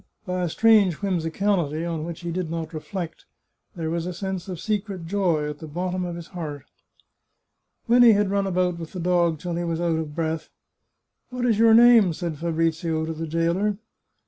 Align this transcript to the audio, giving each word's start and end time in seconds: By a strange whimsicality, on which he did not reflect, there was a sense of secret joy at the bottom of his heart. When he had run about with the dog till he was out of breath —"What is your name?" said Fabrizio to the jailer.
By 0.25 0.41
a 0.41 0.49
strange 0.49 0.95
whimsicality, 0.95 1.85
on 1.85 2.03
which 2.05 2.21
he 2.21 2.31
did 2.31 2.49
not 2.49 2.73
reflect, 2.73 3.25
there 3.75 3.91
was 3.91 4.07
a 4.07 4.15
sense 4.15 4.47
of 4.47 4.59
secret 4.59 5.05
joy 5.05 5.47
at 5.47 5.59
the 5.59 5.67
bottom 5.67 6.05
of 6.05 6.15
his 6.15 6.29
heart. 6.29 6.65
When 7.85 8.01
he 8.01 8.13
had 8.13 8.31
run 8.31 8.47
about 8.47 8.79
with 8.79 8.93
the 8.93 8.99
dog 8.99 9.37
till 9.37 9.53
he 9.53 9.63
was 9.63 9.79
out 9.79 9.99
of 9.99 10.15
breath 10.15 10.49
—"What 11.29 11.45
is 11.45 11.59
your 11.59 11.75
name?" 11.75 12.13
said 12.13 12.39
Fabrizio 12.39 13.05
to 13.05 13.13
the 13.13 13.27
jailer. 13.27 13.77